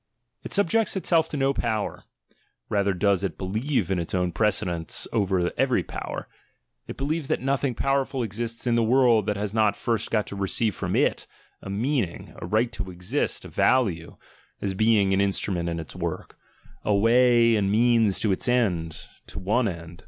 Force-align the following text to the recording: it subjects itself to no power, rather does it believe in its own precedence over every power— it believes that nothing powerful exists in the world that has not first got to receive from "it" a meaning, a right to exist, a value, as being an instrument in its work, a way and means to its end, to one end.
it 0.43 0.51
subjects 0.51 0.95
itself 0.95 1.29
to 1.29 1.37
no 1.37 1.53
power, 1.53 2.05
rather 2.69 2.91
does 2.91 3.23
it 3.23 3.37
believe 3.37 3.91
in 3.91 3.99
its 3.99 4.15
own 4.15 4.31
precedence 4.31 5.07
over 5.13 5.51
every 5.59 5.83
power— 5.83 6.27
it 6.87 6.97
believes 6.97 7.27
that 7.27 7.39
nothing 7.39 7.75
powerful 7.75 8.23
exists 8.23 8.65
in 8.65 8.73
the 8.73 8.81
world 8.81 9.27
that 9.27 9.37
has 9.37 9.53
not 9.53 9.75
first 9.75 10.09
got 10.09 10.25
to 10.25 10.35
receive 10.35 10.73
from 10.73 10.95
"it" 10.95 11.27
a 11.61 11.69
meaning, 11.69 12.33
a 12.37 12.47
right 12.47 12.71
to 12.71 12.89
exist, 12.89 13.45
a 13.45 13.47
value, 13.47 14.17
as 14.59 14.73
being 14.73 15.13
an 15.13 15.21
instrument 15.21 15.69
in 15.69 15.79
its 15.79 15.95
work, 15.95 16.35
a 16.83 16.95
way 16.95 17.55
and 17.55 17.71
means 17.71 18.19
to 18.19 18.31
its 18.31 18.47
end, 18.47 19.05
to 19.27 19.37
one 19.37 19.67
end. 19.67 19.99